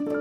سلام. 0.00 0.12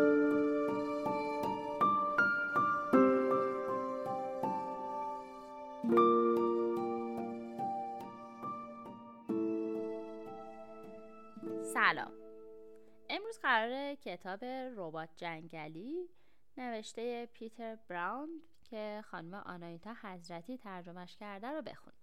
امروز 13.10 13.40
قرار 13.42 13.96
کتاب 13.96 14.46
ربات 14.78 15.10
جنگلی 15.18 16.10
نوشته 16.58 17.26
پیتر 17.26 17.76
براون 17.88 18.30
که 18.64 19.04
خانم 19.06 19.34
آنایتا 19.34 19.96
حضرتی 20.02 20.58
ترجمهش 20.58 21.18
کرده 21.18 21.48
رو 21.48 21.62
بخون. 21.62 21.94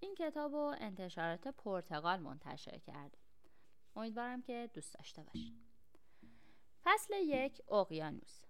این 0.00 0.14
کتاب 0.14 0.52
رو 0.52 0.74
انتشارات 0.80 1.48
پرتغال 1.48 2.20
منتشر 2.20 2.78
کرده 2.78 3.18
امیدوارم 3.96 4.42
که 4.42 4.70
دوست 4.74 4.94
داشته 4.94 5.22
باشید. 5.22 5.71
فصل 6.84 7.14
یک 7.14 7.62
اقیانوس. 7.72 8.42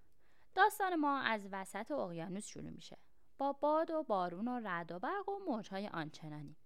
داستان 0.55 0.95
ما 0.95 1.19
از 1.19 1.49
وسط 1.53 1.91
اقیانوس 1.91 2.47
شروع 2.47 2.71
میشه. 2.71 2.99
با 3.39 3.53
باد 3.53 3.91
و 3.91 4.03
بارون 4.03 4.49
و 4.49 4.61
رد 4.65 4.93
و 4.93 4.99
برق 4.99 5.29
و 5.29 5.39
موجهای 5.47 5.89
آنچنانی. 5.89 6.57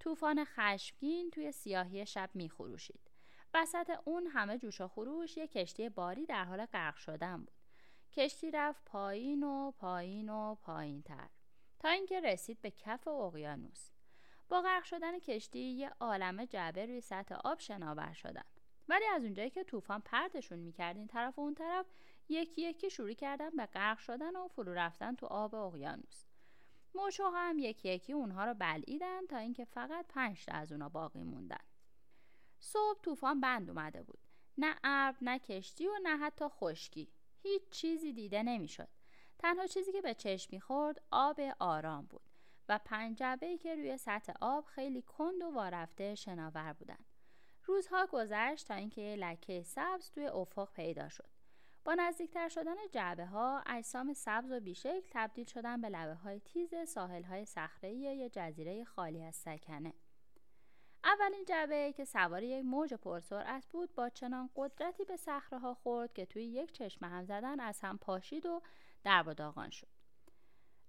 طوفان 0.00 0.44
خشمگین 0.44 1.30
توی 1.30 1.52
سیاهی 1.52 2.06
شب 2.06 2.30
میخروشید. 2.34 3.10
وسط 3.54 3.98
اون 4.04 4.26
همه 4.26 4.58
جوش 4.58 4.80
و 4.80 4.88
خروش 4.88 5.36
یک 5.36 5.52
کشتی 5.52 5.88
باری 5.88 6.26
در 6.26 6.44
حال 6.44 6.66
غرق 6.66 6.96
شدن 6.96 7.36
بود. 7.36 7.54
کشتی 8.12 8.50
رفت 8.50 8.84
پایین 8.84 9.42
و 9.42 9.70
پایین 9.70 10.28
و 10.28 10.54
پایین 10.54 11.02
تر 11.02 11.28
تا 11.78 11.88
اینکه 11.88 12.20
رسید 12.20 12.60
به 12.60 12.70
کف 12.70 13.08
اقیانوس. 13.08 13.90
با 14.48 14.60
غرق 14.60 14.84
شدن 14.84 15.18
کشتی 15.18 15.58
یه 15.58 15.90
عالم 16.00 16.44
جعبه 16.44 16.86
روی 16.86 17.00
سطح 17.00 17.34
آب 17.34 17.60
شناور 17.60 18.12
شدن. 18.12 18.44
ولی 18.92 19.04
از 19.04 19.22
اونجایی 19.22 19.50
که 19.50 19.64
طوفان 19.64 20.00
پرتشون 20.00 20.58
می‌کرد 20.58 20.96
این 20.96 21.06
طرف 21.06 21.38
و 21.38 21.42
اون 21.42 21.54
طرف 21.54 21.86
یکی 22.28 22.62
یکی 22.62 22.90
شروع 22.90 23.12
کردن 23.12 23.50
به 23.50 23.66
غرق 23.66 23.98
شدن 23.98 24.36
و 24.36 24.48
فرو 24.48 24.74
رفتن 24.74 25.14
تو 25.14 25.26
آب 25.26 25.54
اقیانوس. 25.54 26.24
موشو 26.94 27.24
هم 27.24 27.58
یکی 27.58 27.88
یکی 27.88 28.12
اونها 28.12 28.44
رو 28.44 28.54
بلعیدن 28.54 29.26
تا 29.26 29.36
اینکه 29.36 29.64
فقط 29.64 30.06
پنج 30.08 30.44
تا 30.44 30.52
از 30.52 30.72
اونا 30.72 30.88
باقی 30.88 31.22
موندن. 31.22 31.64
صبح 32.60 33.00
طوفان 33.02 33.40
بند 33.40 33.70
اومده 33.70 34.02
بود. 34.02 34.18
نه 34.58 34.76
ابر 34.84 35.18
نه 35.22 35.38
کشتی 35.38 35.86
و 35.86 35.98
نه 36.02 36.16
حتی 36.16 36.44
خشکی. 36.48 37.08
هیچ 37.42 37.62
چیزی 37.70 38.12
دیده 38.12 38.42
نمی‌شد. 38.42 38.88
تنها 39.38 39.66
چیزی 39.66 39.92
که 39.92 40.02
به 40.02 40.14
چشم 40.14 40.48
می‌خورد 40.52 41.02
آب 41.10 41.40
آرام 41.58 42.06
بود 42.06 42.30
و 42.68 42.80
پنجبه 42.84 43.58
که 43.58 43.74
روی 43.74 43.96
سطح 43.96 44.32
آب 44.40 44.64
خیلی 44.64 45.02
کند 45.02 45.42
و 45.42 45.50
وارفته 45.50 46.14
شناور 46.14 46.72
بودند 46.72 47.11
روزها 47.66 48.06
گذشت 48.06 48.68
تا 48.68 48.74
اینکه 48.74 49.16
لکه 49.18 49.62
سبز 49.62 50.10
توی 50.10 50.26
افق 50.26 50.72
پیدا 50.72 51.08
شد. 51.08 51.28
با 51.84 51.94
نزدیکتر 51.94 52.48
شدن 52.48 52.76
جعبه 52.92 53.26
ها 53.26 53.62
اجسام 53.66 54.12
سبز 54.12 54.50
و 54.50 54.60
بیشکل 54.60 55.00
تبدیل 55.10 55.46
شدن 55.46 55.80
به 55.80 55.88
لبه 55.88 56.14
های 56.14 56.40
تیز 56.40 56.74
ساحل 56.88 57.22
های 57.22 57.44
صخره 57.44 57.92
یا 57.92 58.28
جزیره 58.28 58.84
خالی 58.84 59.22
از 59.22 59.36
سکنه. 59.36 59.94
اولین 61.04 61.44
جعبه 61.44 61.92
که 61.92 62.04
سوار 62.04 62.42
یک 62.42 62.64
موج 62.64 62.94
پرسرعت 62.94 63.66
بود 63.66 63.94
با 63.94 64.08
چنان 64.08 64.50
قدرتی 64.56 65.04
به 65.04 65.16
صخره 65.16 65.58
ها 65.58 65.74
خورد 65.74 66.12
که 66.12 66.26
توی 66.26 66.44
یک 66.44 66.72
چشم 66.72 67.04
هم 67.04 67.24
زدن 67.24 67.60
از 67.60 67.80
هم 67.80 67.98
پاشید 67.98 68.46
و 68.46 68.62
درب 69.04 69.26
و 69.28 69.34
داغان 69.34 69.70
شد. 69.70 69.88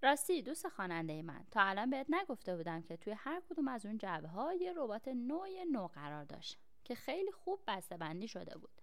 راستی 0.03 0.41
دوست 0.41 0.67
خواننده 0.67 1.21
من 1.21 1.45
تا 1.51 1.61
الان 1.61 1.89
بهت 1.89 2.07
نگفته 2.09 2.55
بودم 2.55 2.81
که 2.81 2.97
توی 2.97 3.13
هر 3.13 3.41
کدوم 3.49 3.67
از 3.67 3.85
اون 3.85 3.97
جعبه 3.97 4.27
ها 4.27 4.53
یه 4.53 4.73
ربات 4.75 5.07
نوع 5.07 5.63
نو 5.71 5.87
قرار 5.87 6.23
داشت 6.23 6.59
که 6.83 6.95
خیلی 6.95 7.31
خوب 7.31 7.59
بسته 7.67 7.97
بندی 7.97 8.27
شده 8.27 8.57
بود. 8.57 8.81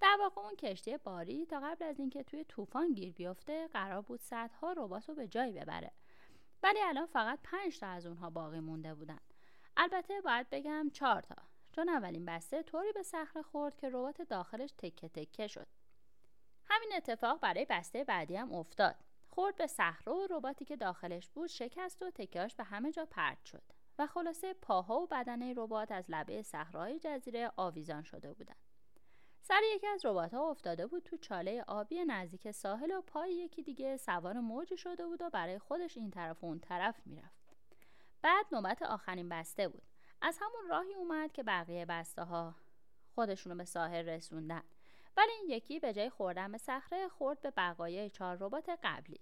در 0.00 0.16
واقع 0.20 0.40
اون 0.40 0.56
کشتی 0.56 0.96
باری 0.96 1.46
تا 1.46 1.60
قبل 1.60 1.84
از 1.84 1.98
اینکه 1.98 2.22
توی 2.22 2.44
طوفان 2.44 2.92
گیر 2.92 3.12
بیفته 3.12 3.68
قرار 3.68 4.02
بود 4.02 4.20
صدها 4.20 4.72
ربات 4.72 5.08
رو 5.08 5.14
به 5.14 5.28
جای 5.28 5.52
ببره. 5.52 5.92
ولی 6.62 6.78
الان 6.82 7.06
فقط 7.06 7.38
پنج 7.42 7.78
تا 7.78 7.86
از 7.86 8.06
اونها 8.06 8.30
باقی 8.30 8.60
مونده 8.60 8.94
بودن. 8.94 9.20
البته 9.76 10.20
باید 10.20 10.50
بگم 10.50 10.90
چهار 10.92 11.22
تا. 11.22 11.36
چون 11.72 11.88
اولین 11.88 12.24
بسته 12.24 12.62
طوری 12.62 12.92
به 12.92 13.02
صخره 13.02 13.42
خورد 13.42 13.76
که 13.76 13.88
ربات 13.88 14.22
داخلش 14.22 14.72
تکه 14.78 15.08
تکه 15.08 15.46
شد. 15.46 15.66
همین 16.64 16.92
اتفاق 16.96 17.40
برای 17.40 17.66
بسته 17.70 18.04
بعدی 18.04 18.36
هم 18.36 18.52
افتاد. 18.52 18.96
خورد 19.28 19.56
به 19.56 19.66
صخره 19.66 20.12
و 20.14 20.26
رباتی 20.30 20.64
که 20.64 20.76
داخلش 20.76 21.28
بود 21.28 21.46
شکست 21.46 22.02
و 22.02 22.10
تکهاش 22.10 22.54
به 22.54 22.64
همه 22.64 22.92
جا 22.92 23.06
پرت 23.06 23.44
شد. 23.44 23.62
و 23.98 24.06
خلاصه 24.06 24.54
پاها 24.54 25.00
و 25.00 25.06
بدنه 25.06 25.54
ربات 25.56 25.92
از 25.92 26.04
لبه 26.08 26.42
صحرای 26.42 26.98
جزیره 26.98 27.52
آویزان 27.56 28.02
شده 28.02 28.32
بودند. 28.32 28.56
سر 29.40 29.60
یکی 29.74 29.86
از 29.86 30.06
ربات 30.06 30.34
ها 30.34 30.50
افتاده 30.50 30.86
بود 30.86 31.02
تو 31.02 31.16
چاله 31.16 31.64
آبی 31.66 32.04
نزدیک 32.04 32.50
ساحل 32.50 32.90
و 32.90 33.00
پای 33.00 33.32
یکی 33.32 33.62
دیگه 33.62 33.96
سوار 33.96 34.40
موج 34.40 34.74
شده 34.74 35.06
بود 35.06 35.22
و 35.22 35.30
برای 35.30 35.58
خودش 35.58 35.96
این 35.96 36.10
طرف 36.10 36.44
و 36.44 36.46
اون 36.46 36.58
طرف 36.58 37.06
می‌رفت. 37.06 37.56
بعد 38.22 38.46
نوبت 38.52 38.82
آخرین 38.82 39.28
بسته 39.28 39.68
بود. 39.68 39.82
از 40.22 40.38
همون 40.40 40.68
راهی 40.70 40.94
اومد 40.94 41.32
که 41.32 41.42
بقیه 41.42 41.86
بسته 41.86 42.24
ها 42.24 42.54
خودشونو 43.14 43.56
به 43.56 43.64
ساحل 43.64 44.08
رسوندن. 44.08 44.62
ولی 45.16 45.32
این 45.32 45.50
یکی 45.50 45.80
به 45.80 45.92
جای 45.92 46.10
خوردن 46.10 46.52
به 46.52 46.58
صخره 46.58 47.08
خورد 47.08 47.40
به 47.40 47.50
بقایای 47.56 48.10
چهار 48.10 48.36
ربات 48.40 48.70
قبلی. 48.82 49.20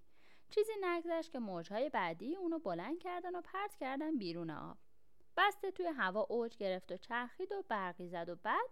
چیزی 0.50 0.72
نگذشت 0.80 1.32
که 1.32 1.38
موجهای 1.38 1.88
بعدی 1.88 2.36
اونو 2.36 2.58
بلند 2.58 2.98
کردن 2.98 3.36
و 3.36 3.40
پرت 3.40 3.74
کردن 3.74 4.18
بیرون 4.18 4.50
آب. 4.50 4.78
بسته 5.36 5.70
توی 5.70 5.86
هوا 5.86 6.20
اوج 6.20 6.56
گرفت 6.56 6.92
و 6.92 6.96
چرخید 6.96 7.52
و 7.52 7.62
برقی 7.68 8.08
زد 8.08 8.28
و 8.28 8.36
بعد 8.36 8.70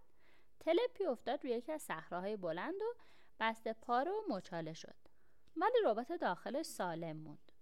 تلپی 0.60 1.04
افتاد 1.06 1.44
روی 1.44 1.52
یکی 1.52 1.72
از 1.72 1.82
صخرههای 1.82 2.36
بلند 2.36 2.82
و 2.82 2.94
بسته 3.40 3.72
پاره 3.72 4.10
و 4.10 4.22
مچاله 4.28 4.72
شد. 4.72 4.96
ولی 5.56 5.76
ربات 5.84 6.12
داخلش 6.12 6.66
سالم 6.66 7.16
موند. 7.16 7.52